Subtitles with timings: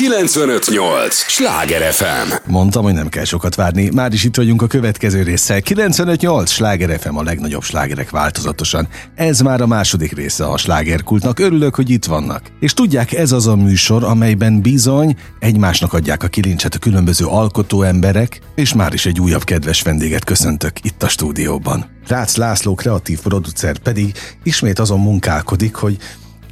[0.00, 1.14] 958!
[1.14, 2.32] Sláger FM!
[2.46, 3.90] Mondtam, hogy nem kell sokat várni.
[3.94, 5.60] Már is itt vagyunk a következő résszel.
[5.60, 6.50] 958!
[6.50, 8.88] Sláger FM a legnagyobb slágerek változatosan.
[9.14, 11.38] Ez már a második része a slágerkultnak.
[11.38, 12.42] Örülök, hogy itt vannak.
[12.60, 17.82] És tudják, ez az a műsor, amelyben bizony egymásnak adják a kilincset a különböző alkotó
[17.82, 21.98] emberek, és már is egy újabb kedves vendéget köszöntök itt a stúdióban.
[22.06, 24.12] Rácz László kreatív producer pedig
[24.42, 25.96] ismét azon munkálkodik, hogy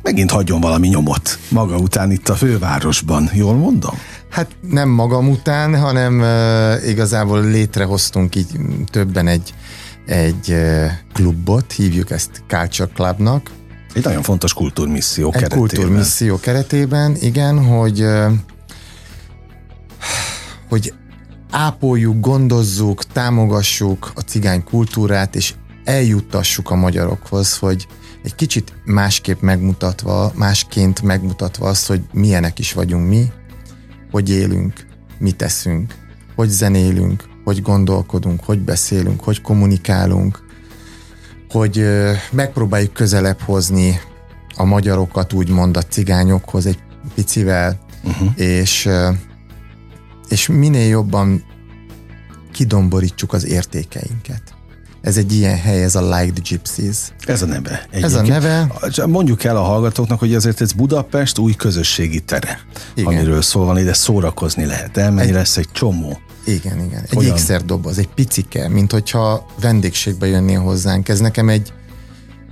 [0.09, 3.31] megint hagyjon valami nyomot maga után itt a fővárosban.
[3.35, 3.95] Jól mondom?
[4.31, 8.47] Hát nem magam után, hanem uh, igazából létrehoztunk így
[8.87, 9.55] többen egy,
[10.07, 13.51] egy uh, klubot, hívjuk ezt Culture Clubnak.
[13.95, 15.59] Egy nagyon fontos kultúrmisszió egy keretében.
[15.59, 18.33] kultúrmisszió keretében, igen, hogy uh,
[20.69, 20.95] hogy
[21.51, 27.87] ápoljuk, gondozzuk, támogassuk a cigány kultúrát, és eljuttassuk a magyarokhoz, hogy
[28.29, 33.33] egy kicsit másképp megmutatva, másként megmutatva azt, hogy milyenek is vagyunk mi,
[34.11, 34.87] hogy élünk,
[35.19, 35.95] mit teszünk,
[36.35, 40.45] hogy zenélünk, hogy gondolkodunk, hogy beszélünk, hogy kommunikálunk,
[41.51, 41.85] hogy
[42.31, 44.01] megpróbáljuk közelebb hozni
[44.57, 46.79] a magyarokat, úgymond a cigányokhoz egy
[47.15, 48.33] picivel, uh-huh.
[48.37, 48.89] és,
[50.29, 51.45] és minél jobban
[52.53, 54.58] kidomborítsuk az értékeinket.
[55.03, 56.97] Ez egy ilyen hely, ez a Like the Gypsies.
[57.27, 57.87] Ez a neve.
[57.91, 58.05] Egyébként.
[58.05, 58.73] Ez a neve.
[59.07, 62.61] Mondjuk el a hallgatóknak, hogy azért ez Budapest új közösségi tere,
[62.95, 63.13] igen.
[63.13, 64.97] amiről szó van, ide szórakozni lehet.
[64.97, 66.19] Elmenni egy, lesz egy csomó.
[66.45, 67.03] Igen, igen.
[67.11, 67.31] Egy Olyan...
[67.31, 71.09] ékszerdoboz, egy picike, mint hogyha vendégségbe jönnél hozzánk.
[71.09, 71.73] Ez nekem egy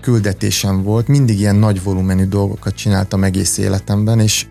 [0.00, 1.08] küldetésem volt.
[1.08, 4.46] Mindig ilyen nagy volumenű dolgokat csináltam egész életemben, és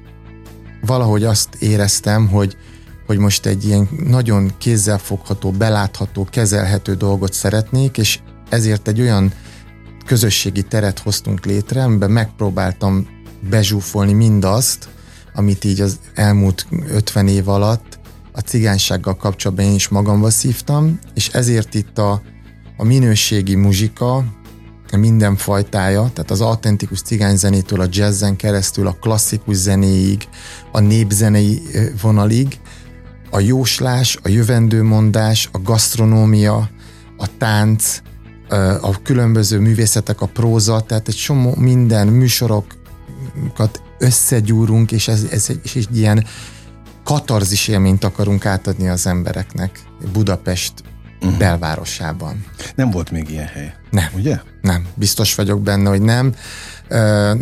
[0.82, 2.58] valahogy azt éreztem, hogy
[3.06, 9.34] hogy most egy ilyen nagyon kézzelfogható, belátható, kezelhető dolgot szeretnék, és ezért egy olyan
[10.06, 13.08] közösségi teret hoztunk létre, amiben megpróbáltam
[13.50, 14.90] bezsúfolni mindazt,
[15.34, 18.00] amit így az elmúlt 50 év alatt
[18.32, 22.22] a cigánysággal kapcsolatban én is magamba szívtam, és ezért itt a,
[22.78, 24.24] a minőségi muzsika,
[24.98, 30.28] minden fajtája, tehát az autentikus cigányzenétől a jazzen keresztül, a klasszikus zenéig,
[30.72, 31.62] a népzenei
[32.02, 32.60] vonalig,
[33.36, 36.70] a jóslás, a jövendőmondás, a gasztronómia,
[37.18, 38.02] a tánc,
[38.82, 45.60] a különböző művészetek, a próza, tehát egy csomó minden műsorokat összegyúrunk, és ez, ez egy,
[45.64, 46.26] és egy ilyen
[47.04, 49.80] katarzis élményt akarunk átadni az embereknek.
[50.14, 50.74] Budapest
[51.22, 51.38] uh-huh.
[51.38, 52.46] belvárosában.
[52.76, 53.74] Nem volt még ilyen hely.
[53.90, 54.08] Nem.
[54.16, 54.40] Ugye?
[54.62, 54.86] Nem.
[54.96, 56.34] Biztos vagyok benne, hogy nem.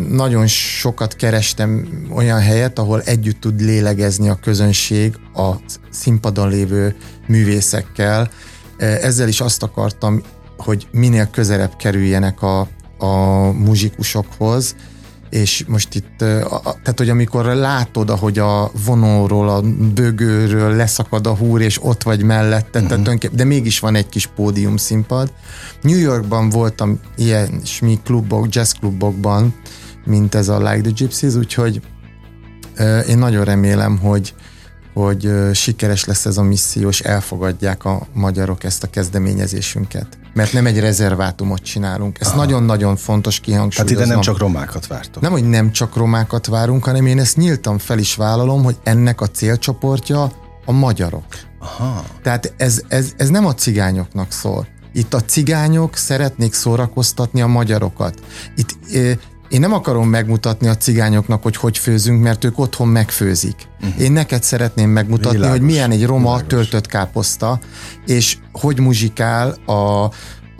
[0.08, 5.50] Nagyon sokat kerestem olyan helyet, ahol együtt tud lélegezni a közönség a
[5.90, 6.96] színpadon lévő
[7.26, 8.30] művészekkel.
[8.78, 10.22] Ezzel is azt akartam,
[10.56, 12.68] hogy minél közelebb kerüljenek a,
[12.98, 13.16] a
[13.52, 14.74] muzsikusokhoz,
[15.34, 19.62] és most itt, tehát hogy amikor látod, ahogy a vonóról, a
[19.94, 23.02] bögőről leszakad a húr, és ott vagy mellette, uh-huh.
[23.02, 25.32] tehát de mégis van egy kis pódium színpad.
[25.82, 29.54] New Yorkban voltam ilyen smi klubok, jazz klubokban,
[30.04, 31.80] mint ez a Like the Gypsies, úgyhogy
[33.08, 34.34] én nagyon remélem, hogy
[34.94, 40.06] hogy sikeres lesz ez a misszió, és elfogadják a magyarok ezt a kezdeményezésünket.
[40.34, 42.20] Mert nem egy rezervátumot csinálunk.
[42.20, 43.96] Ez nagyon-nagyon fontos kihangsúlyozni.
[43.96, 45.22] Hát ide nem csak romákat vártok.
[45.22, 49.20] Nem, hogy nem csak romákat várunk, hanem én ezt nyíltan fel is vállalom, hogy ennek
[49.20, 50.32] a célcsoportja
[50.64, 51.24] a magyarok.
[51.58, 52.04] Aha.
[52.22, 54.66] Tehát ez, ez, ez nem a cigányoknak szól.
[54.92, 58.20] Itt a cigányok szeretnék szórakoztatni a magyarokat.
[58.56, 58.76] Itt
[59.48, 63.68] én nem akarom megmutatni a cigányoknak, hogy hogy főzünk, mert ők otthon megfőzik.
[63.82, 64.02] Uh-huh.
[64.02, 65.58] Én neked szeretném megmutatni, Világos.
[65.58, 66.46] hogy milyen egy roma Világos.
[66.46, 67.58] töltött káposzta,
[68.06, 70.10] és hogy muzsikál a,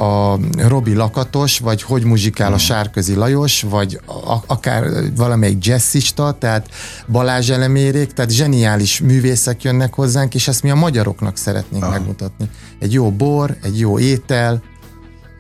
[0.04, 2.62] a Robi Lakatos, vagy hogy muzsikál uh-huh.
[2.62, 4.84] a Sárközi Lajos, vagy a, akár
[5.16, 6.68] valamelyik jazzista, tehát
[7.08, 11.98] Balázs Elemérék, tehát zseniális művészek jönnek hozzánk, és ezt mi a magyaroknak szeretnénk uh-huh.
[11.98, 12.48] megmutatni.
[12.78, 14.62] Egy jó bor, egy jó étel,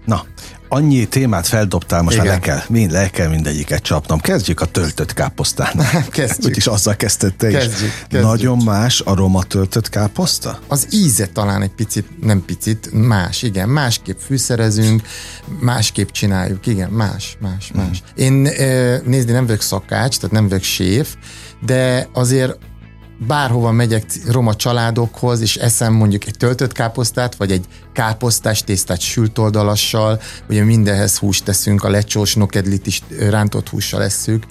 [0.04, 0.24] Na,
[0.68, 4.20] annyi témát feldobtál, most már le kell, mind, le kell mindegyiket csapnom.
[4.20, 5.72] Kezdjük a töltött káposztán.
[6.10, 6.50] kezdjük.
[6.50, 7.54] Úgyis azzal kezdette is.
[7.54, 8.22] Kezdjük, kezdjük.
[8.22, 10.58] Nagyon más a roma töltött káposzta?
[10.68, 13.68] Az íze talán egy picit, nem picit, más, igen.
[13.68, 15.02] Másképp fűszerezünk,
[15.60, 17.80] másképp csináljuk, igen, más, más, mm.
[17.80, 18.02] más.
[18.14, 18.32] Én
[19.04, 21.14] nézd, nem vagyok szakács, tehát nem vagyok séf,
[21.60, 22.58] de azért
[23.18, 29.38] bárhova megyek roma családokhoz, és eszem mondjuk egy töltött káposztát, vagy egy káposztás tésztát sült
[29.38, 34.46] oldalassal, ugye mindenhez húst teszünk, a lecsós nokedlit is rántott hússal eszünk,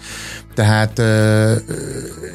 [0.56, 1.00] tehát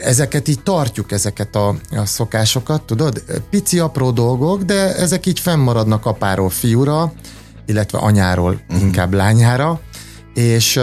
[0.02, 3.22] ezeket így tartjuk, ezeket a, a szokásokat, tudod?
[3.50, 7.12] Pici, apró dolgok, de ezek így fennmaradnak apáról fiúra,
[7.66, 8.81] illetve anyáról uh-huh.
[8.81, 9.81] inkább lányára,
[10.34, 10.81] és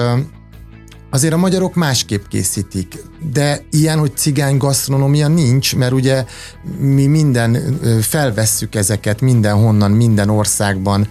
[1.10, 3.04] azért a magyarok másképp készítik.
[3.32, 6.26] De ilyen, hogy cigány gasztronómia nincs, mert ugye
[6.80, 11.08] mi minden felvesszük ezeket mindenhonnan, minden országban,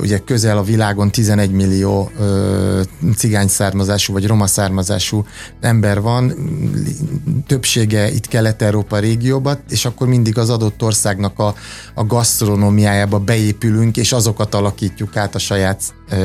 [0.00, 2.10] ugye közel a világon 11 millió
[3.16, 5.24] cigány származású vagy roma származású
[5.60, 6.34] ember van,
[7.46, 11.54] többsége itt Kelet-Európa régióban, és akkor mindig az adott országnak a,
[11.94, 15.82] a gasztronómiájába beépülünk, és azokat alakítjuk át a saját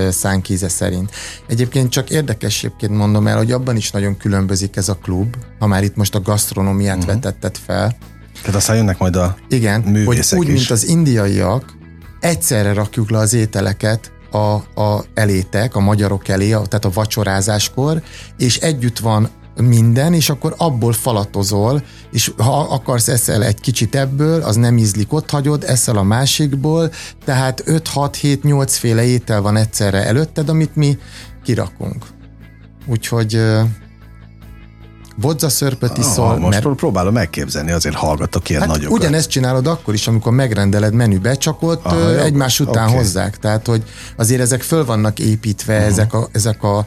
[0.09, 1.11] szánkíze szerint.
[1.47, 5.83] Egyébként csak érdekességként mondom el, hogy abban is nagyon különbözik ez a klub, ha már
[5.83, 7.13] itt most a gasztronómiát uh-huh.
[7.13, 7.97] vetetted fel.
[8.41, 10.53] Tehát aztán jönnek majd a Igen, hogy úgy, is.
[10.53, 11.73] mint az indiaiak,
[12.25, 18.01] egyszerre rakjuk le az ételeket a, a elétek, a magyarok elé, a, tehát a vacsorázáskor,
[18.37, 19.29] és együtt van
[19.61, 25.13] minden, és akkor abból falatozol, és ha akarsz eszel egy kicsit ebből, az nem ízlik,
[25.13, 26.91] ott hagyod, eszel a másikból,
[27.25, 30.97] tehát 5-6-7-8 féle étel van egyszerre előtted, amit mi
[31.43, 32.05] kirakunk.
[32.85, 33.41] Úgyhogy
[35.15, 36.31] bodzaszörpöt iszol.
[36.31, 36.75] Ah, most mert...
[36.75, 38.97] próbálom megképzelni, azért hallgatok ilyen hát nagyokat.
[38.97, 42.95] Ugyanezt csinálod akkor is, amikor megrendeled menübe, csak ott Aha, egymás után okay.
[42.95, 43.37] hozzák.
[43.37, 43.83] Tehát, hogy
[44.15, 45.91] azért ezek föl vannak építve, uh-huh.
[45.91, 46.85] ezek, a, ezek a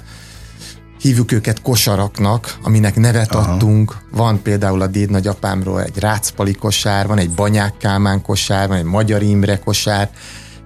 [1.01, 3.53] hívjuk őket kosaraknak, aminek nevet Aha.
[3.53, 3.97] adtunk.
[4.11, 8.85] Van például a déd nagyapámról egy rácpali kosár, van egy banyák Kálmán kosár, van egy
[8.85, 10.11] magyar Imre kosár.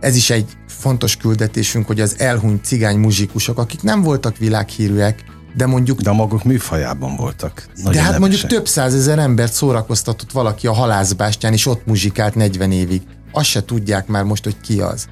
[0.00, 5.24] Ez is egy fontos küldetésünk, hogy az elhunyt cigány muzsikusok, akik nem voltak világhírűek,
[5.54, 6.00] de mondjuk...
[6.00, 7.66] De a maguk műfajában voltak.
[7.76, 8.18] de hát nevesek.
[8.18, 13.02] mondjuk több százezer embert szórakoztatott valaki a halászbástyán, és ott muzsikált 40 évig.
[13.32, 15.08] Azt se tudják már most, hogy ki az.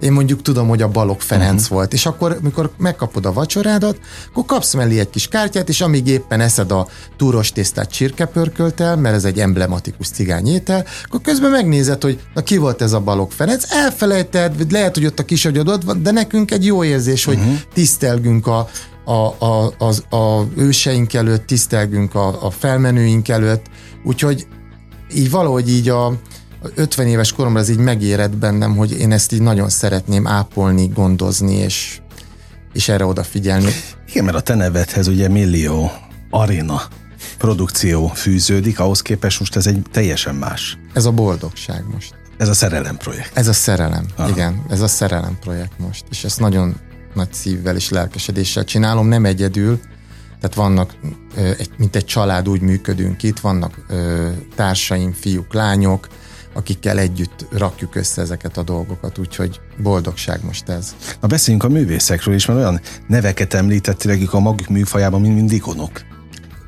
[0.00, 1.76] Én mondjuk tudom, hogy a Balog Ferenc uh-huh.
[1.76, 3.98] volt, és akkor, mikor megkapod a vacsorádat,
[4.28, 9.14] akkor kapsz mellé egy kis kártyát, és amíg éppen eszed a túros tésztát csirkepörköltel, mert
[9.14, 13.72] ez egy emblematikus cigányétel, akkor közben megnézed, hogy na ki volt ez a Balog Ferenc,
[13.72, 17.56] elfelejted, lehet, hogy ott a kis agyadod, de nekünk egy jó érzés, hogy uh-huh.
[17.74, 18.68] tisztelgünk a,
[19.04, 23.66] a, a, az, a őseink előtt, tisztelgünk a, a felmenőink előtt,
[24.04, 24.46] úgyhogy
[25.14, 26.12] így valahogy így a,
[26.74, 31.54] 50 éves koromra ez így megérett bennem, hogy én ezt így nagyon szeretném ápolni, gondozni,
[31.54, 32.00] és,
[32.72, 33.70] és erre odafigyelni.
[34.08, 35.90] Igen, mert a te nevedhez ugye millió
[36.30, 36.82] arena
[37.38, 40.78] produkció fűződik, ahhoz képest most ez egy teljesen más.
[40.92, 42.14] Ez a boldogság most.
[42.36, 43.38] Ez a szerelem projekt.
[43.38, 44.28] Ez a szerelem, Aha.
[44.28, 46.76] igen, ez a szerelem projekt most, és ezt nagyon
[47.14, 49.80] nagy szívvel és lelkesedéssel csinálom, nem egyedül,
[50.40, 50.94] tehát vannak,
[51.76, 53.86] mint egy család úgy működünk itt, vannak
[54.54, 56.08] társaim, fiúk, lányok,
[56.56, 60.94] akikkel együtt rakjuk össze ezeket a dolgokat, úgyhogy boldogság most ez.
[61.20, 66.00] Na beszéljünk a művészekről is, mert olyan neveket említettél, a maguk műfajában mind, mind ikonok.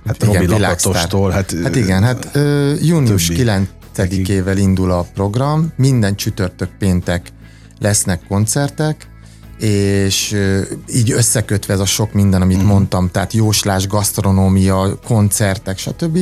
[0.07, 1.55] Hát igen, Robi Lapatostól, hát...
[1.63, 7.33] Hát igen, hát ö, június 9-ével indul a program, minden csütörtök péntek
[7.79, 9.09] lesznek koncertek,
[9.59, 10.37] és
[10.95, 12.71] így összekötve ez a sok minden, amit uh-huh.
[12.71, 16.19] mondtam, tehát jóslás, gasztronómia, koncertek, stb.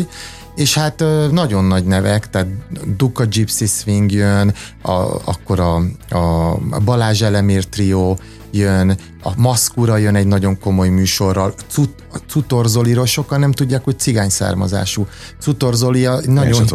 [0.57, 2.49] És hát nagyon nagy nevek, tehát
[2.97, 4.91] Duka Gypsy Swing jön, a,
[5.25, 5.77] akkor a,
[6.17, 8.19] a Balázs Elemér trió
[8.51, 11.91] jön, a Maszkura jön egy nagyon komoly műsorral, Cut,
[12.29, 15.07] Cutor Zoliról sokan nem tudják, hogy cigány származású.
[15.41, 16.67] Cutor Zoli, a nagyon,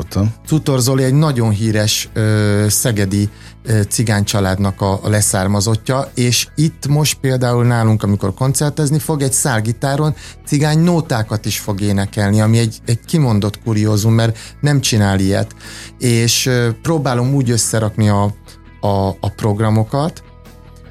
[0.46, 3.30] Cutor Zoli egy nagyon híres ö, szegedi
[3.90, 10.16] cigány családnak a, leszármazottja, és itt most például nálunk, amikor koncertezni fog, egy szálgitáron
[10.46, 15.56] cigány nótákat is fog énekelni, ami egy, egy kimondott kuriózum, mert nem csinál ilyet,
[16.00, 16.50] és
[16.82, 18.24] próbálom úgy összerakni a,
[18.82, 20.24] a, a programokat,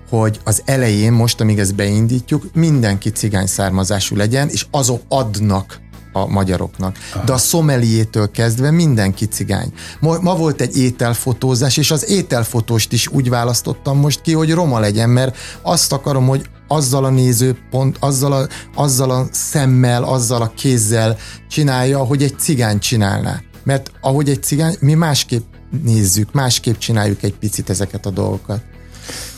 [0.09, 5.81] hogy az elején, most amíg ezt beindítjuk, mindenki cigány származású legyen, és azok adnak
[6.12, 6.97] a magyaroknak.
[7.12, 7.25] Aha.
[7.25, 9.73] De a szomeliétől kezdve mindenki cigány.
[10.00, 14.79] Ma, ma volt egy ételfotózás, és az ételfotóst is úgy választottam most ki, hogy roma
[14.79, 20.52] legyen, mert azt akarom, hogy azzal a nézőpont, azzal a, azzal a szemmel, azzal a
[20.57, 21.17] kézzel
[21.49, 23.40] csinálja, hogy egy cigány csinálná.
[23.62, 25.45] Mert ahogy egy cigány, mi másképp
[25.83, 28.62] nézzük, másképp csináljuk egy picit ezeket a dolgokat.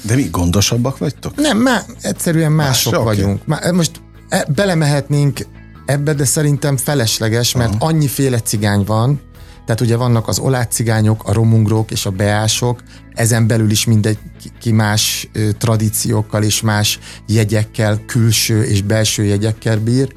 [0.03, 1.35] De mi gondosabbak vagytok?
[1.37, 3.43] Nem, má, egyszerűen mások Más, vagyunk.
[3.49, 3.71] Okay.
[3.73, 5.47] Most e, belemehetnénk
[5.85, 7.89] ebbe, de szerintem felesleges, mert uh-huh.
[7.89, 9.21] annyiféle cigány van,
[9.67, 12.83] tehát ugye vannak az cigányok, a romungrók és a beások,
[13.15, 14.19] ezen belül is mindegy
[14.61, 20.13] ki más ö, tradíciókkal és más jegyekkel, külső és belső jegyekkel bír.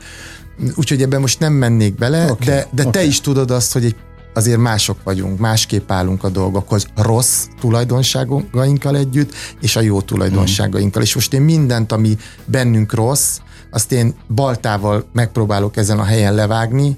[0.76, 2.92] Úgyhogy ebben most nem mennék bele, okay, de, de okay.
[2.92, 3.96] te is tudod azt, hogy egy
[4.34, 11.02] azért mások vagyunk, másképp állunk a dolgokhoz, rossz tulajdonságainkkal együtt, és a jó tulajdonságainkkal.
[11.02, 11.06] Mm.
[11.06, 13.38] És most én mindent, ami bennünk rossz,
[13.76, 16.98] azt én baltával megpróbálok ezen a helyen levágni,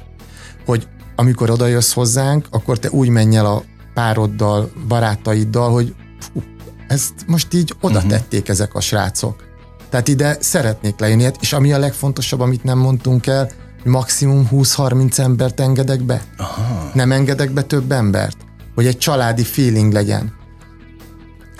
[0.66, 6.44] hogy amikor odajössz hozzánk, akkor te úgy menj el a pároddal, barátaiddal, hogy fú,
[6.88, 8.12] ezt most így oda uh-huh.
[8.12, 9.44] tették ezek a srácok.
[9.90, 13.50] Tehát ide szeretnék lejönni, és ami a legfontosabb, amit nem mondtunk el,
[13.84, 16.22] maximum 20-30 embert engedek be.
[16.38, 16.92] Aha.
[16.94, 18.38] Nem engedek be több embert,
[18.76, 20.34] hogy egy családi feeling legyen.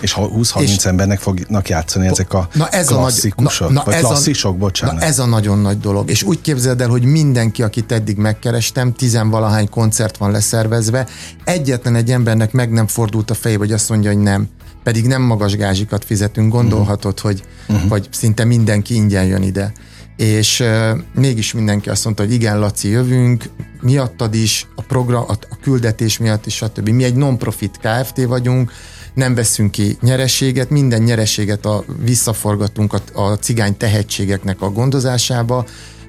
[0.00, 3.94] És 20-30 embernek fognak játszani ezek a na ez klasszikusok, a nagy, na, na, vagy
[3.94, 4.94] ez klasszisok, a, bocsánat.
[4.94, 6.10] Na ez a nagyon nagy dolog.
[6.10, 11.06] És úgy képzeld el, hogy mindenki, akit eddig megkerestem, tizenvalahány koncert van leszervezve,
[11.44, 14.48] egyetlen egy embernek meg nem fordult a fejébe, hogy azt mondja, hogy nem.
[14.82, 17.30] Pedig nem magas gázsikat fizetünk, gondolhatod, uh-huh.
[17.30, 17.88] hogy uh-huh.
[17.88, 19.72] vagy szinte mindenki ingyen jön ide.
[20.16, 23.44] És uh, mégis mindenki azt mondta, hogy igen, Laci, jövünk,
[23.80, 26.88] miattad is, a program, a, a küldetés miatt is, stb.
[26.88, 28.24] Mi egy non-profit Kft.
[28.24, 28.72] vagyunk,
[29.18, 35.64] nem veszünk ki nyereséget, minden nyereséget a, visszaforgatunk a, a cigány tehetségeknek a gondozásába,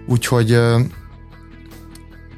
[0.07, 0.81] úgyhogy uh,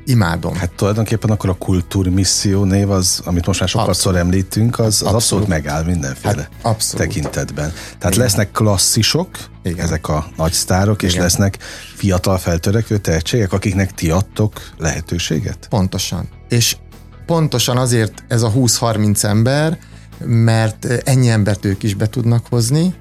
[0.06, 0.56] imádom.
[0.56, 5.16] Hát tulajdonképpen akkor a kultúrmisszió név az, amit most már sokszor említünk, az, az abszolút.
[5.16, 7.08] abszolút megáll mindenféle hát abszolút.
[7.08, 7.74] tekintetben.
[7.98, 8.26] Tehát Igen.
[8.26, 9.30] lesznek klasszisok,
[9.64, 9.86] Igen.
[9.86, 11.24] ezek a nagy sztárok, és Igen.
[11.24, 11.58] lesznek
[11.96, 15.68] fiatal feltörekvő tehetségek, akiknek ti adtok lehetőséget?
[15.70, 16.30] Pontosan.
[16.50, 16.78] És
[17.26, 19.78] pontosan azért ez a 20-30 ember,
[20.26, 22.94] mert ennyi embert ők is be tudnak hozni,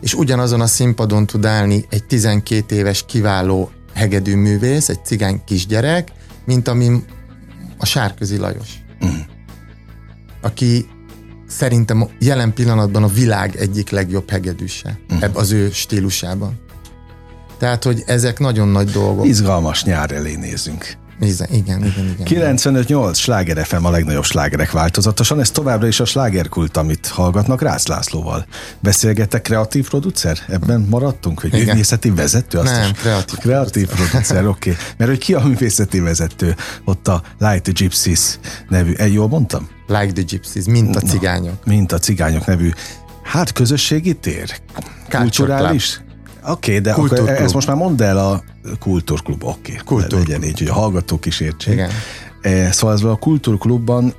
[0.00, 6.12] és ugyanazon a színpadon tud állni egy 12 éves kiváló hegedű művész, egy cigány kisgyerek,
[6.44, 7.04] mint ami
[7.78, 8.68] a Sárközi Lajos.
[9.04, 9.08] Mm.
[10.40, 10.88] Aki
[11.46, 15.16] szerintem jelen pillanatban a világ egyik legjobb hegedűse, mm.
[15.20, 16.60] ebb az ő stílusában.
[17.58, 19.26] Tehát, hogy ezek nagyon nagy dolgok.
[19.26, 20.96] Izgalmas nyár elé nézünk.
[21.20, 22.56] Igen, igen, igen.
[22.56, 27.86] 95-8 Sláger FM a legnagyobb slágerek változatosan, ez továbbra is a slágerkult, amit hallgatnak Rász
[27.86, 28.46] Lászlóval.
[28.80, 30.38] Beszélgettek kreatív producer?
[30.48, 31.40] Ebben maradtunk?
[31.40, 31.66] Hogy igen.
[31.66, 32.58] művészeti vezető?
[32.58, 32.98] Azt Nem, is?
[32.98, 34.46] kreatív, kreatív producer.
[34.46, 34.70] oké.
[34.70, 34.82] Okay.
[34.98, 36.54] Mert hogy ki a művészeti vezető?
[36.84, 39.68] Ott a Light the Gypsies nevű, egy jól mondtam?
[39.86, 41.64] Like the Gypsies, mint a cigányok.
[41.64, 42.70] Na, mint a cigányok nevű.
[43.22, 44.60] Hát közösségi tér?
[45.08, 46.00] Kulturális?
[46.48, 48.42] Oké, okay, de akkor ezt most már mondd el a
[48.78, 49.72] kultúrklub, oké.
[49.72, 49.84] Okay.
[49.84, 50.18] Kultúr.
[50.18, 51.72] Legyen így, hogy a hallgatók is értsék.
[51.72, 51.90] Igen.
[52.40, 54.14] E, szóval ez a kultúrklubban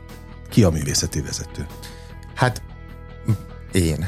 [0.50, 1.66] ki a művészeti vezető?
[2.36, 2.62] Hát
[3.72, 4.08] én.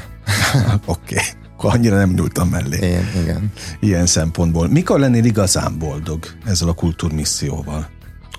[0.84, 1.14] oké.
[1.14, 1.24] Okay.
[1.56, 2.78] Akkor annyira nem nyúltam mellé.
[2.86, 3.52] Én, igen.
[3.80, 4.68] Ilyen szempontból.
[4.68, 7.88] Mikor lennél igazán boldog ezzel a kultúrmisszióval?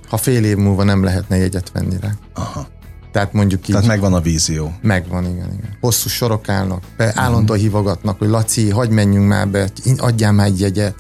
[0.07, 2.09] Ha fél év múlva nem lehetne jegyet venni rá.
[2.33, 2.67] Aha.
[3.13, 3.75] Tehát mondjuk így.
[3.75, 4.73] Tehát megvan a vízió.
[4.81, 5.77] Megvan, igen, igen.
[5.79, 7.57] Hosszú sorok állnak, be, állandóan uh-huh.
[7.57, 10.95] hívogatnak, hogy Laci, hagyj menjünk már be, adjál már egy jegyet.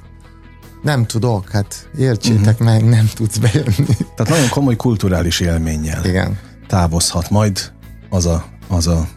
[0.81, 2.67] Nem tudok, hát értsétek uh-huh.
[2.67, 3.97] meg, nem tudsz bejönni.
[4.15, 6.39] Tehát nagyon komoly kulturális élménnyel igen.
[6.67, 7.71] távozhat majd
[8.09, 9.07] az a, az a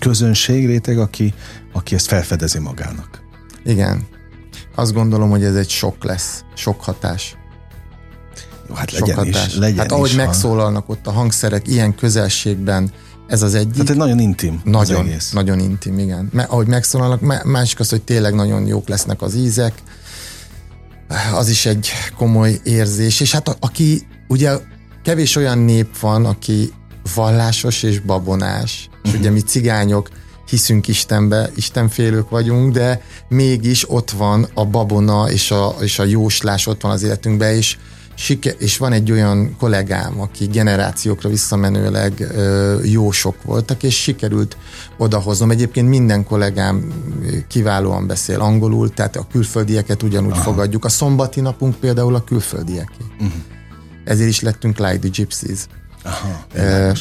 [0.00, 1.34] közönség réteg, aki,
[1.72, 3.22] aki ezt felfedezi magának.
[3.64, 4.06] Igen.
[4.74, 7.36] Azt gondolom, hogy ez egy sok lesz, sok hatás.
[8.74, 9.46] Hát legyen hatás.
[9.46, 9.56] is.
[9.56, 12.92] Legyen hát ahogy is megszólalnak ott a hangszerek ilyen közelségben,
[13.28, 13.72] ez az egyik.
[13.72, 15.30] Tehát egy nagyon intim Nagyon, egész.
[15.30, 16.28] nagyon intim, igen.
[16.32, 19.72] Mert ahogy megszólalnak, másik az, hogy tényleg nagyon jók lesznek az ízek,
[21.34, 24.52] az is egy komoly érzés, és hát a, aki, ugye
[25.02, 26.72] kevés olyan nép van, aki
[27.14, 29.20] vallásos és babonás, és uh-huh.
[29.20, 30.08] ugye mi cigányok
[30.48, 36.66] hiszünk Istenbe, Istenfélők vagyunk, de mégis ott van a babona és a, és a jóslás
[36.66, 37.78] ott van az életünkben, és
[38.14, 44.56] Sike- és van egy olyan kollégám, aki generációkra visszamenőleg ö, jó sok voltak, és sikerült
[44.98, 45.50] odahoznom.
[45.50, 46.92] Egyébként minden kollégám
[47.48, 50.42] kiválóan beszél angolul, tehát a külföldieket ugyanúgy Aha.
[50.42, 50.84] fogadjuk.
[50.84, 53.04] A szombati napunk például a külföldieké.
[53.14, 53.32] Uh-huh.
[54.04, 55.66] Ezért is lettünk Like the Gypsies.
[56.02, 56.96] Aha, uh,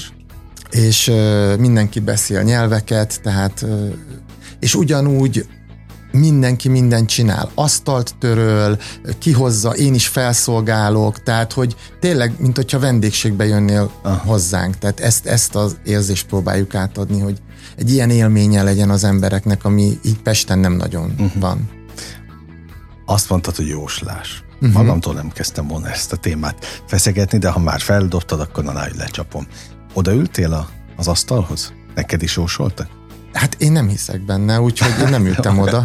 [0.69, 3.93] és uh, mindenki beszél nyelveket, tehát uh,
[4.59, 5.45] és ugyanúgy
[6.11, 8.77] mindenki mindent csinál, asztalt töröl,
[9.19, 14.15] kihozza, én is felszolgálok, tehát hogy tényleg, mint hogyha vendégségbe jönnél Aha.
[14.25, 17.41] hozzánk, tehát ezt, ezt az érzést próbáljuk átadni, hogy
[17.77, 21.41] egy ilyen élménye legyen az embereknek, ami így Pesten nem nagyon uh-huh.
[21.41, 21.69] van.
[23.05, 24.43] Azt mondtad, hogy jóslás.
[24.53, 24.71] Uh-huh.
[24.71, 29.47] Magamtól nem kezdtem volna ezt a témát feszegetni, de ha már feldobtad, akkor na, lecsapom.
[29.93, 31.73] Odaültél a, az asztalhoz?
[31.95, 32.87] Neked is jósoltak?
[33.33, 35.83] Hát én nem hiszek benne, úgyhogy én nem ültem oda.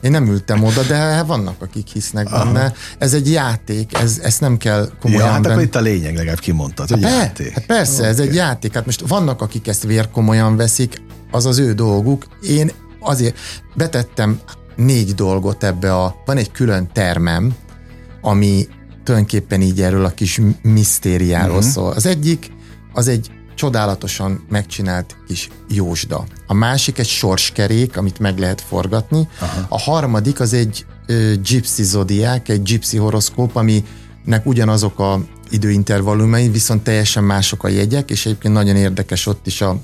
[0.00, 2.44] Én nem ültem oda, de vannak, akik hisznek Aha.
[2.44, 2.72] benne.
[2.98, 5.26] Ez egy játék, ez, ezt nem kell komolyan...
[5.26, 7.52] Ja, hát akkor itt a lényeg, legalább kimondtad, hogy hát játék.
[7.52, 8.10] Hát persze, okay.
[8.10, 8.74] ez egy játék.
[8.74, 12.26] Hát most vannak, akik ezt vérkomolyan veszik, az az ő dolguk.
[12.48, 12.70] Én
[13.00, 13.38] azért
[13.74, 14.40] betettem
[14.76, 16.14] négy dolgot ebbe a...
[16.24, 17.54] Van egy külön termem,
[18.20, 18.68] ami
[19.04, 21.70] tulajdonképpen így erről a kis misztériáról uh-huh.
[21.70, 21.92] szól.
[21.92, 22.52] Az egyik,
[22.92, 23.30] az egy
[23.62, 26.24] csodálatosan megcsinált kis jósda.
[26.46, 29.28] A másik egy sorskerék, amit meg lehet forgatni.
[29.40, 29.66] Aha.
[29.68, 36.82] A harmadik az egy ö, gypsy zodiák, egy gypsy horoszkóp, aminek ugyanazok a időintervallumai, viszont
[36.82, 39.80] teljesen mások a jegyek, és egyébként nagyon érdekes ott is a,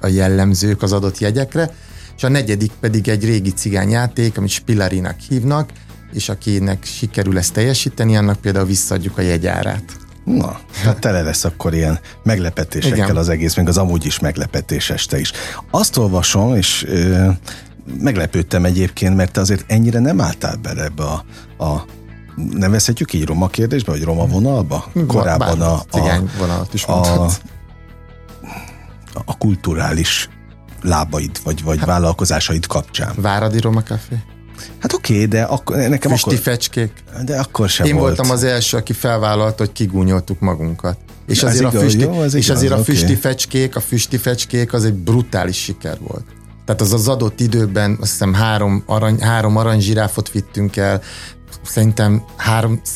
[0.00, 1.74] a jellemzők az adott jegyekre.
[2.16, 5.70] És a negyedik pedig egy régi cigányjáték, amit Spillarinak hívnak,
[6.12, 10.01] és akinek sikerül ezt teljesíteni, annak például visszaadjuk a jegyárát.
[10.24, 13.16] Na, hát tele lesz akkor ilyen meglepetésekkel Igen.
[13.16, 15.32] az egész, még az amúgy is meglepetés este is.
[15.70, 17.28] Azt olvasom, és ö,
[18.00, 21.24] meglepődtem egyébként, mert te azért ennyire nem álltál bele ebbe a,
[21.64, 21.84] a
[22.50, 24.90] nevezhetjük így roma kérdésbe, vagy roma vonalba?
[25.06, 27.26] Korábban a, a, vonalat is a,
[29.24, 30.28] a kulturális
[30.82, 33.12] lábaid, vagy, vagy hát, vállalkozásaid kapcsán.
[33.16, 34.16] Váradi Roma Café?
[34.78, 36.42] Hát oké, okay, de akkor, nekem Füsti akkor...
[36.42, 36.92] fecskék.
[37.24, 38.16] De akkor sem Én volt.
[38.16, 40.98] voltam az első, aki felvállalta, hogy kigúnyoltuk magunkat.
[41.26, 43.16] És azért, igaz, a, füsti, jó, és igaz, azért a füsti okay.
[43.16, 46.24] fecskék, a füsti fecskék az egy brutális siker volt.
[46.64, 51.00] Tehát az az adott időben azt hiszem három, arany, három aranyzsiráfot vittünk el,
[51.64, 52.22] szerintem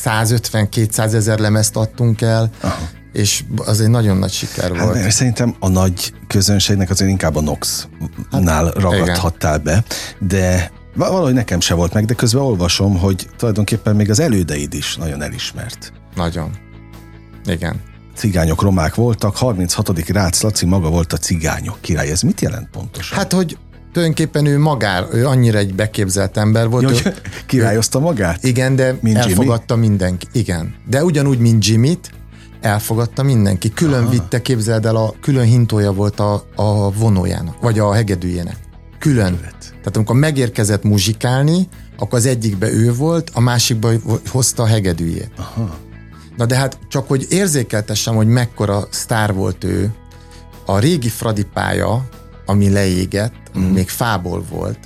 [0.03, 2.89] 350-200 ezer lemezt adtunk el, Aha.
[3.13, 5.11] és az egy nagyon nagy siker hát, volt.
[5.11, 9.83] Szerintem a nagy közönségnek azért inkább a Nox-nál hát, ragadhattál igen.
[10.19, 10.71] be, de
[11.05, 15.21] valahogy nekem se volt meg, de közben olvasom, hogy tulajdonképpen még az elődeid is nagyon
[15.21, 15.93] elismert.
[16.15, 16.51] Nagyon.
[17.45, 17.81] Igen.
[18.15, 20.09] Cigányok, romák voltak, 36.
[20.09, 22.09] Rácz Laci maga volt a cigányok király.
[22.09, 23.17] Ez mit jelent pontosan?
[23.17, 23.57] Hát, hogy
[23.91, 26.83] tulajdonképpen ő magár, ő annyira egy beképzelt ember volt.
[26.83, 27.13] Jó, ő,
[27.45, 28.43] királyozta magát?
[28.43, 29.87] Igen, de mint elfogadta Jimmy?
[29.87, 30.27] mindenki.
[30.31, 30.75] Igen.
[30.89, 32.11] De ugyanúgy, mint Jimmy-t,
[32.61, 33.69] elfogadta mindenki.
[33.69, 34.09] Külön Aha.
[34.09, 38.66] vitte, képzeld el, a külön hintója volt a, a vonójának, vagy a hegedűjének.
[38.99, 39.39] Külön.
[39.59, 43.91] Tehát amikor megérkezett muzsikálni, akkor az egyikbe ő volt, a másikba
[44.29, 45.31] hozta a hegedűjét.
[45.37, 45.75] Aha.
[46.37, 49.93] Na de hát csak hogy érzékeltessem, hogy mekkora sztár volt ő,
[50.65, 52.09] a régi Fradi pálya,
[52.45, 53.61] ami leégett, mm.
[53.61, 54.79] még fából volt,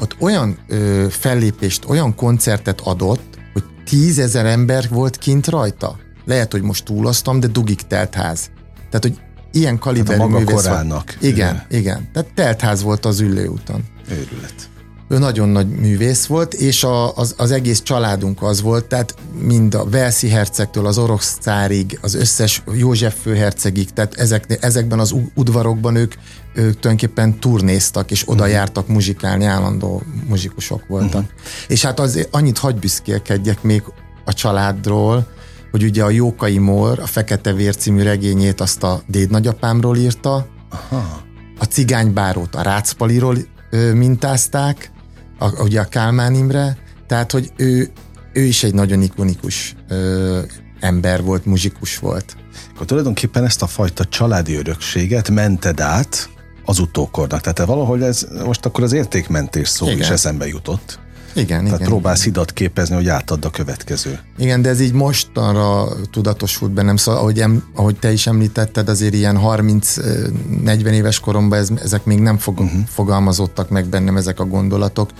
[0.00, 5.98] ott olyan ö, fellépést, olyan koncertet adott, hogy tízezer ember volt kint rajta.
[6.24, 8.50] Lehet, hogy most túloztam, de dugik telt ház.
[8.74, 9.20] Tehát, hogy
[9.52, 11.16] ilyen kaliberű hát művész korának.
[11.20, 12.08] Igen, igen, igen.
[12.12, 13.84] Tehát teltház volt az ülőúton.
[14.10, 14.70] Őrület.
[15.08, 19.74] Ő nagyon nagy művész volt, és a, az, az egész családunk az volt, tehát mind
[19.74, 25.96] a Velszi hercegtől az orosz cárig, az összes József főhercegig, tehát ezek, ezekben az udvarokban
[25.96, 26.14] ők,
[26.54, 28.56] ők tulajdonképpen turnéztak, és oda uh-huh.
[28.56, 31.22] jártak muzsikálni, állandó muzsikusok voltak.
[31.22, 31.38] Uh-huh.
[31.68, 33.82] És hát az, annyit hagy büszkélkedjek még
[34.24, 35.26] a családról,
[35.72, 40.46] hogy ugye a Jókai Mór, a Fekete Vér című regényét azt a déd nagyapámról írta,
[40.70, 41.22] Aha.
[41.58, 43.36] a Cigánybárót a Rácpaliról
[43.70, 44.90] ö, mintázták,
[45.38, 47.90] a, ugye a Kálmán Imre, tehát hogy ő,
[48.32, 50.40] ő is egy nagyon ikonikus ö,
[50.80, 52.36] ember volt, muzsikus volt.
[52.74, 56.30] Akkor tulajdonképpen ezt a fajta családi örökséget mented át
[56.64, 57.40] az utókornak.
[57.40, 59.98] Tehát valahogy ez most akkor az értékmentés szó Igen.
[59.98, 60.98] is eszembe jutott.
[61.34, 61.88] Igen, Tehát igen.
[61.88, 62.32] próbálsz igen.
[62.32, 64.18] hidat képezni, hogy átadd a következő.
[64.38, 69.14] Igen, de ez így mostanra tudatosult bennem, szóval ahogy, em, ahogy te is említetted, azért
[69.14, 72.80] ilyen 30-40 éves koromban ez, ezek még nem fog, uh-huh.
[72.86, 75.10] fogalmazottak meg bennem ezek a gondolatok.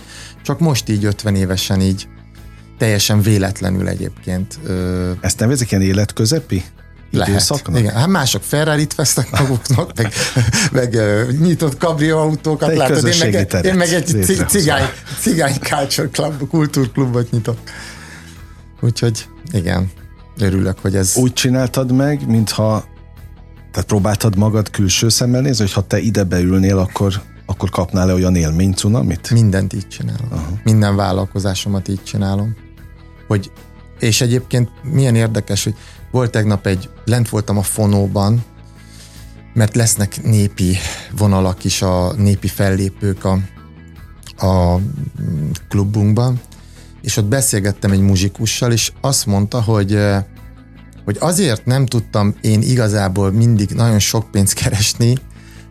[0.43, 2.07] Csak most így 50 évesen így
[2.77, 4.59] teljesen véletlenül egyébként.
[5.21, 6.63] Ezt nevezik ilyen életközepi?
[7.13, 7.61] Lehet.
[7.75, 7.93] Igen.
[7.93, 10.13] Hát mások Ferrari-t vesznek maguknak, meg,
[10.71, 10.97] meg
[11.39, 13.07] nyitott kabrióautókat Te látod.
[13.07, 14.83] Én meg, én meg egy cigány,
[15.19, 17.57] cigány culture club, kultúrklubot nyitok.
[18.81, 19.91] Úgyhogy igen,
[20.39, 21.15] örülök, hogy ez...
[21.15, 22.91] Úgy csináltad meg, mintha
[23.73, 28.35] tehát próbáltad magad külső szemmel nézni, hogy ha te ide beülnél, akkor, akkor kapnál-e olyan
[28.35, 29.31] élmény cunamit?
[29.31, 30.27] Mindent így csinálom.
[30.31, 30.49] Aha.
[30.63, 32.55] Minden vállalkozásomat így csinálom.
[33.27, 33.51] Hogy,
[34.03, 35.75] és egyébként milyen érdekes, hogy
[36.11, 38.43] volt tegnap egy, lent voltam a fonóban,
[39.53, 40.77] mert lesznek népi
[41.17, 43.39] vonalak is, a népi fellépők a,
[44.47, 44.79] a
[45.69, 46.41] klubunkban,
[47.01, 49.97] és ott beszélgettem egy muzsikussal, és azt mondta, hogy
[51.05, 55.17] hogy azért nem tudtam én igazából mindig nagyon sok pénzt keresni,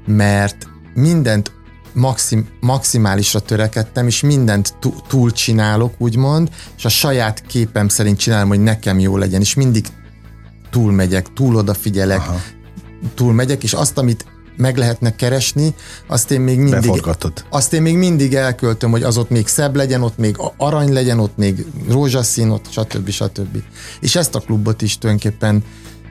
[0.07, 1.53] mert mindent
[1.93, 4.75] maxim, maximálisra törekedtem, és mindent
[5.09, 9.87] túl csinálok, úgymond, és a saját képem szerint csinálom, hogy nekem jó legyen, és mindig
[10.71, 12.41] túlmegyek, túl odafigyelek, Aha.
[13.15, 14.27] túlmegyek, és azt, amit
[14.57, 15.75] meg lehetne keresni,
[16.07, 17.45] azt én még mindig Beforgatod.
[17.51, 21.19] azt én még mindig elköltöm, hogy az ott még szebb legyen, ott még arany legyen,
[21.19, 23.11] ott még rózsaszín, ott stb.
[23.11, 23.63] stb.
[24.01, 25.65] És ezt a klubot is tulajdonképpen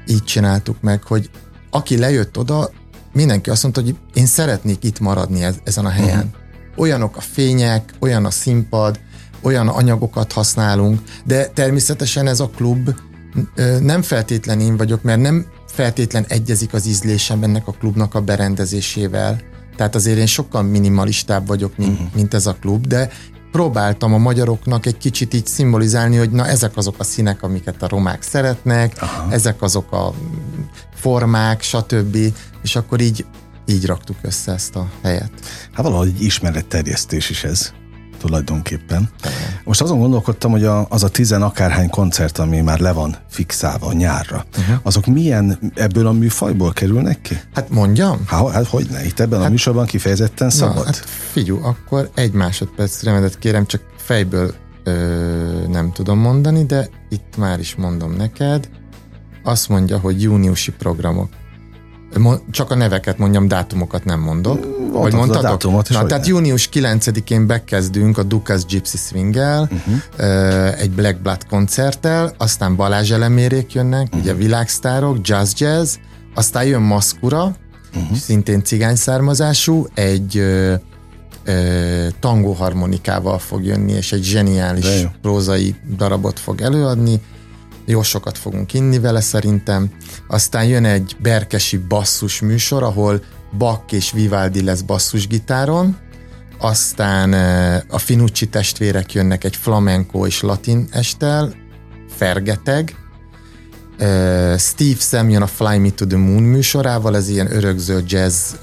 [0.07, 1.29] így csináltuk meg, hogy
[1.69, 2.69] aki lejött oda,
[3.13, 6.17] mindenki azt mondta, hogy én szeretnék itt maradni ez, ezen a helyen.
[6.17, 6.31] Uh-huh.
[6.75, 8.99] Olyanok a fények, olyan a színpad,
[9.41, 12.89] olyan anyagokat használunk, de természetesen ez a klub
[13.79, 19.39] nem feltétlen én vagyok, mert nem feltétlen egyezik az ízlésem ennek a klubnak a berendezésével.
[19.75, 22.07] Tehát azért én sokkal minimalistább vagyok, mint, uh-huh.
[22.15, 23.09] mint ez a klub, de
[23.51, 27.87] próbáltam a magyaroknak egy kicsit így szimbolizálni, hogy na ezek azok a színek, amiket a
[27.87, 29.31] romák szeretnek, Aha.
[29.31, 30.13] ezek azok a
[31.01, 32.17] formák, stb.
[32.63, 33.25] És akkor így,
[33.65, 35.31] így raktuk össze ezt a helyet.
[35.71, 37.71] Hát valahogy ismeretterjesztés is ez.
[38.21, 39.09] tulajdonképpen.
[39.63, 43.93] Most azon gondolkodtam, hogy a, az a tizen akárhány koncert, ami már le van fixálva
[43.93, 44.75] nyárra, uh-huh.
[44.83, 47.39] azok milyen ebből a műfajból kerülnek ki?
[47.53, 48.21] Hát mondjam?
[48.27, 49.05] Há, hát hogy ne?
[49.05, 50.75] Itt ebben hát, a műsorban kifejezetten szabad?
[50.75, 50.95] Na, hát
[51.31, 54.93] figyú, akkor egy másodperc remedet kérem, csak fejből ö,
[55.67, 58.69] nem tudom mondani, de itt már is mondom neked.
[59.43, 61.29] Azt mondja, hogy júniusi programok.
[62.51, 64.67] Csak a neveket mondjam, dátumokat nem mondok.
[64.91, 65.45] Vagy mondtatok?
[65.45, 70.79] A dátumot Na, tehát június 9-én bekezdünk a Dukas Gypsy swing uh-huh.
[70.79, 74.21] egy Black Blood koncerttel, aztán Balázs elemérék jönnek, uh-huh.
[74.21, 75.95] ugye világsztárok, jazz jazz,
[76.35, 77.55] aztán jön Maszkura,
[77.95, 78.17] uh-huh.
[78.17, 80.73] szintén cigány származású, egy ö,
[81.45, 87.21] ö, tangó harmonikával fog jönni, és egy zseniális prózai darabot fog előadni,
[87.85, 89.91] jó sokat fogunk inni vele szerintem.
[90.27, 93.21] Aztán jön egy berkesi basszus műsor, ahol
[93.57, 95.97] Bach és Vivaldi lesz basszusgitáron,
[96.59, 97.33] aztán
[97.89, 101.53] a Finucci testvérek jönnek egy flamenco és latin estel,
[102.15, 102.95] Fergeteg,
[104.57, 108.53] Steve Sam jön a Fly Me to the Moon műsorával, ez ilyen örökzöld jazz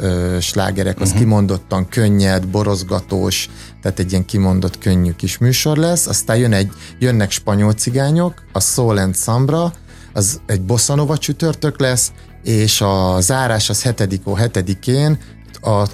[0.41, 1.23] slágerek, az uh-huh.
[1.23, 3.49] kimondottan könnyed, borozgatós,
[3.83, 6.07] tehát egy ilyen kimondott könnyű kis műsor lesz.
[6.07, 9.73] Aztán jön egy, jönnek spanyol cigányok, a Soul and Sambra,
[10.13, 15.19] az egy bossanova csütörtök lesz, és a zárás az hetedikó hetedikén,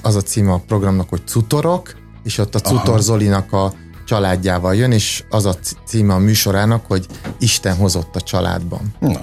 [0.02, 3.00] az a címe a programnak, hogy Cutorok, és ott a Cutor Aha.
[3.00, 3.74] Zolinak a
[4.04, 5.54] családjával jön, és az a
[5.86, 7.06] címe a műsorának, hogy
[7.38, 8.94] Isten hozott a családban.
[9.00, 9.22] Na,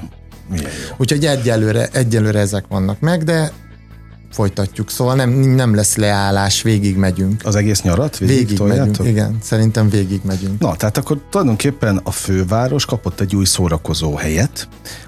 [0.50, 0.96] milyen jó.
[0.98, 3.52] Úgyhogy egyelőre, egyelőre ezek vannak meg, de
[4.32, 7.46] folytatjuk, szóval nem, nem lesz leállás, végig megyünk.
[7.46, 8.18] Az egész nyarat?
[8.18, 10.60] Végig, végig megyünk, igen, szerintem végig megyünk.
[10.60, 14.68] Na, tehát akkor tulajdonképpen a főváros kapott egy új szórakozó helyet,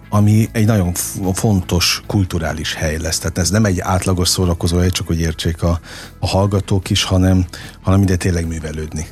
[0.10, 0.94] ami egy nagyon
[1.34, 3.18] fontos kulturális hely lesz.
[3.20, 5.80] Tehát ez nem egy átlagos szórakozó hely, csak hogy értsék a,
[6.20, 7.46] a hallgatók is, hanem,
[7.82, 9.08] hanem ide tényleg művelődni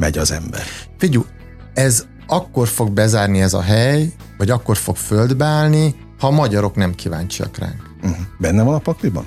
[0.00, 0.62] megy az ember.
[0.98, 1.24] Figyú,
[1.74, 6.74] ez akkor fog bezárni ez a hely, vagy akkor fog földbe állni, ha a magyarok
[6.74, 7.82] nem kíváncsiak ránk.
[8.02, 8.16] Uh-huh.
[8.38, 9.26] Benne van a pakliban?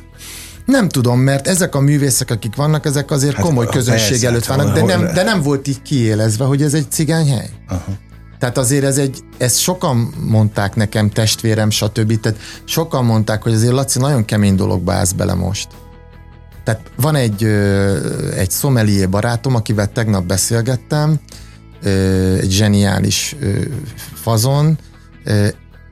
[0.65, 4.45] Nem tudom, mert ezek a művészek, akik vannak, ezek azért hát komoly közönség persze, előtt
[4.45, 7.49] hát vannak, de nem, de nem volt így kiélezve, hogy ez egy cigányhely.
[7.69, 7.95] Uh-huh.
[8.39, 12.19] Tehát azért ez egy, ezt sokan mondták nekem, testvérem, stb.
[12.19, 15.67] Tehát sokan mondták, hogy azért Laci nagyon kemény dologba állsz bele most.
[16.63, 17.43] Tehát van egy,
[18.35, 21.19] egy szomelié barátom, akivel tegnap beszélgettem,
[22.39, 23.35] egy zseniális
[24.13, 24.77] fazon,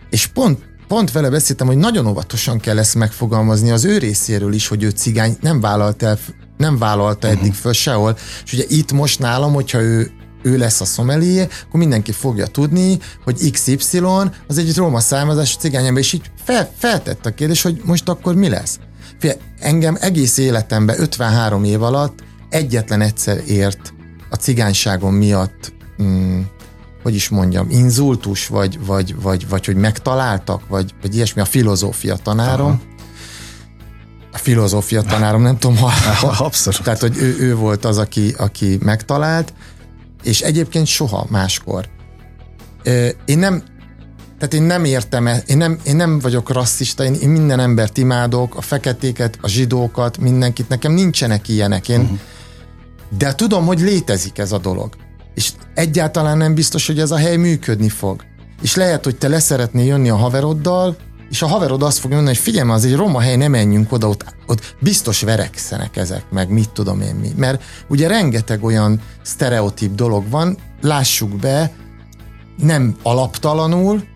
[0.09, 4.67] és pont, pont vele beszéltem, hogy nagyon óvatosan kell ezt megfogalmazni az ő részéről is,
[4.67, 6.19] hogy ő cigány nem vállalt el,
[6.57, 7.41] nem vállalta uh-huh.
[7.41, 10.11] eddig föl sehol, és ugye itt most nálam, hogyha ő
[10.43, 13.99] ő lesz a szomelié, akkor mindenki fogja tudni, hogy XY
[14.47, 18.49] az egy róma származású cigányember, és így fel, feltett a kérdés, hogy most akkor mi
[18.49, 18.79] lesz?
[19.21, 23.93] Fé, engem egész életemben 53 év alatt egyetlen egyszer ért
[24.29, 26.41] a cigányságom miatt mm,
[27.03, 32.15] hogy is mondjam, inzultus, vagy, vagy, vagy, vagy hogy megtaláltak, vagy, vagy ilyesmi a filozófia
[32.15, 32.67] tanárom.
[32.67, 32.79] Aha.
[34.31, 36.83] A filozófia tanárom, nem tudom, ha, ha Abszolút.
[36.83, 39.53] Tehát, hogy ő, ő volt az, aki, aki megtalált,
[40.23, 41.89] és egyébként soha máskor.
[43.25, 43.63] Én nem,
[44.41, 47.97] tehát én nem értem, e- én nem, én nem vagyok rasszista, én, én minden embert
[47.97, 52.17] imádok, a feketéket, a zsidókat, mindenkit, nekem nincsenek ilyenek, én, uh-huh.
[53.17, 54.95] de tudom, hogy létezik ez a dolog.
[55.33, 58.23] És egyáltalán nem biztos, hogy ez a hely működni fog.
[58.61, 60.97] És lehet, hogy te leszeretnél jönni a haveroddal,
[61.29, 64.07] és a haverod azt fog mondani, hogy figyelj, az egy roma hely, nem menjünk oda,
[64.07, 67.31] ott, ott biztos verekszenek ezek, meg mit tudom én mi.
[67.35, 71.71] Mert ugye rengeteg olyan sztereotíp dolog van, lássuk be,
[72.57, 74.09] nem alaptalanul,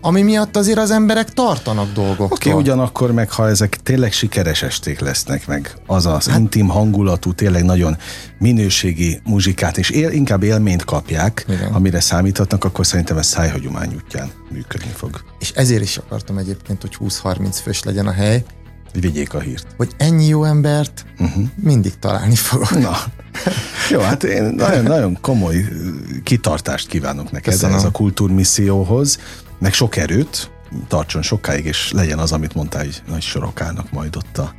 [0.00, 2.26] ami miatt azért az emberek tartanak dolgoktól.
[2.26, 6.68] Oké, okay, ugyanakkor meg, ha ezek tényleg sikeres esték lesznek, meg az az hát, intim
[6.68, 7.96] hangulatú, tényleg nagyon
[8.38, 11.72] minőségi muzsikát, és él, inkább élményt kapják, igen.
[11.72, 15.24] amire számíthatnak, akkor szerintem ez szájhagyomány útján működni fog.
[15.38, 18.44] És ezért is akartam egyébként, hogy 20-30 fős legyen a hely,
[18.92, 19.66] vigyék a hírt.
[19.76, 21.44] Hogy ennyi jó embert uh-huh.
[21.62, 22.78] mindig találni fogok.
[22.78, 22.96] Na,
[23.90, 25.64] jó, hát én nagyon, nagyon komoly
[26.22, 27.76] kitartást kívánok neked Köszönöm.
[27.76, 29.18] ez a kultúrmisszióhoz
[29.58, 30.50] meg sok erőt,
[30.88, 34.54] tartson sokáig, és legyen az, amit mondtál, hogy nagy sorok állnak majd ott a,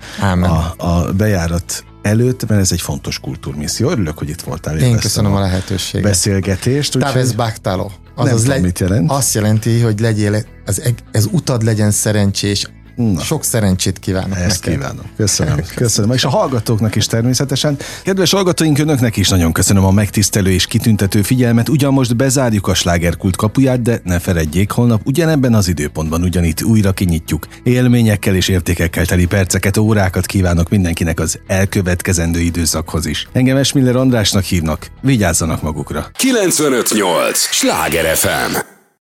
[0.45, 3.89] a, a bejárat előtt, mert ez egy fontos kultúrmisszió.
[3.89, 4.77] Örülök, hogy itt voltál.
[4.77, 6.07] Én köszönöm a, a lehetőséget.
[6.07, 6.99] Beszélgetést.
[6.99, 7.89] Távez Baktalo.
[8.15, 9.11] Az nem az tudom, legy- mit jelent.
[9.11, 10.81] Azt jelenti, hogy legyél, ez,
[11.11, 12.67] ez utad legyen szerencsés,
[12.99, 13.19] Na.
[13.19, 14.79] Sok szerencsét kívánok Ezt neked.
[14.79, 15.05] kívánom.
[15.17, 15.55] Köszönöm.
[15.55, 15.75] köszönöm.
[15.75, 16.11] köszönöm.
[16.11, 17.77] És a hallgatóknak is természetesen.
[18.03, 21.69] Kedves hallgatóink, önöknek is nagyon köszönöm a megtisztelő és kitüntető figyelmet.
[21.69, 26.91] Ugyan most bezárjuk a slágerkult kapuját, de ne feledjék, holnap ugyanebben az időpontban ugyanitt újra
[26.91, 27.47] kinyitjuk.
[27.63, 33.27] Élményekkel és értékekkel teli perceket, órákat kívánok mindenkinek az elkövetkezendő időszakhoz is.
[33.31, 34.87] Engem Esmiller Andrásnak hívnak.
[35.01, 36.07] Vigyázzanak magukra.
[36.13, 37.39] 958!
[37.39, 38.77] Sláger FM!